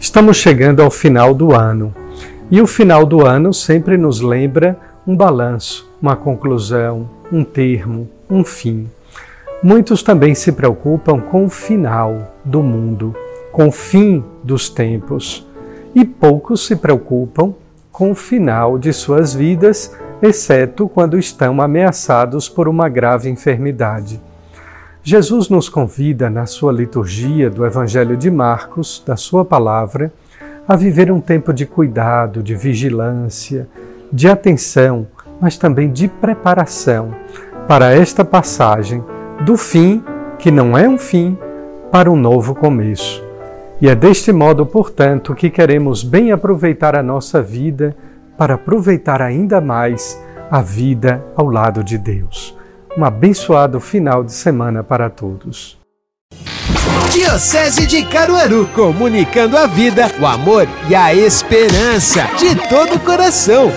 Estamos 0.00 0.36
chegando 0.36 0.80
ao 0.80 0.92
final 0.92 1.34
do 1.34 1.52
ano 1.52 1.92
e 2.52 2.60
o 2.60 2.68
final 2.68 3.04
do 3.04 3.26
ano 3.26 3.52
sempre 3.52 3.96
nos 3.96 4.20
lembra 4.20 4.78
um 5.04 5.16
balanço, 5.16 5.90
uma 6.00 6.14
conclusão, 6.14 7.10
um 7.32 7.42
termo, 7.42 8.08
um 8.30 8.44
fim. 8.44 8.88
Muitos 9.60 10.00
também 10.00 10.36
se 10.36 10.52
preocupam 10.52 11.18
com 11.20 11.46
o 11.46 11.50
final 11.50 12.32
do 12.44 12.62
mundo, 12.62 13.12
com 13.50 13.66
o 13.66 13.72
fim 13.72 14.24
dos 14.44 14.68
tempos, 14.68 15.44
e 15.92 16.04
poucos 16.04 16.64
se 16.64 16.76
preocupam 16.76 17.52
com 17.90 18.12
o 18.12 18.14
final 18.14 18.78
de 18.78 18.92
suas 18.92 19.34
vidas, 19.34 19.96
exceto 20.22 20.88
quando 20.88 21.18
estão 21.18 21.60
ameaçados 21.60 22.48
por 22.48 22.68
uma 22.68 22.88
grave 22.88 23.28
enfermidade. 23.28 24.20
Jesus 25.10 25.48
nos 25.48 25.70
convida, 25.70 26.28
na 26.28 26.44
sua 26.44 26.70
liturgia 26.70 27.48
do 27.48 27.64
Evangelho 27.64 28.14
de 28.14 28.30
Marcos, 28.30 29.02
da 29.06 29.16
sua 29.16 29.42
palavra, 29.42 30.12
a 30.68 30.76
viver 30.76 31.10
um 31.10 31.18
tempo 31.18 31.50
de 31.50 31.64
cuidado, 31.64 32.42
de 32.42 32.54
vigilância, 32.54 33.66
de 34.12 34.28
atenção, 34.28 35.06
mas 35.40 35.56
também 35.56 35.90
de 35.90 36.08
preparação 36.08 37.14
para 37.66 37.90
esta 37.90 38.22
passagem 38.22 39.02
do 39.46 39.56
fim, 39.56 40.04
que 40.38 40.50
não 40.50 40.76
é 40.76 40.86
um 40.86 40.98
fim, 40.98 41.38
para 41.90 42.10
um 42.10 42.16
novo 42.16 42.54
começo. 42.54 43.24
E 43.80 43.88
é 43.88 43.94
deste 43.94 44.30
modo, 44.30 44.66
portanto, 44.66 45.34
que 45.34 45.48
queremos 45.48 46.04
bem 46.04 46.32
aproveitar 46.32 46.94
a 46.94 47.02
nossa 47.02 47.40
vida 47.40 47.96
para 48.36 48.56
aproveitar 48.56 49.22
ainda 49.22 49.58
mais 49.58 50.22
a 50.50 50.60
vida 50.60 51.24
ao 51.34 51.48
lado 51.48 51.82
de 51.82 51.96
Deus. 51.96 52.57
Um 52.98 53.04
abençoado 53.04 53.78
final 53.78 54.24
de 54.24 54.32
semana 54.32 54.82
para 54.82 55.08
todos. 55.08 55.78
Diocese 57.12 57.86
de 57.86 58.04
Caruaru, 58.04 58.66
comunicando 58.74 59.56
a 59.56 59.68
vida, 59.68 60.10
o 60.20 60.26
amor 60.26 60.66
e 60.88 60.96
a 60.96 61.14
esperança 61.14 62.24
de 62.36 62.56
todo 62.68 62.96
o 62.96 62.98
coração. 62.98 63.70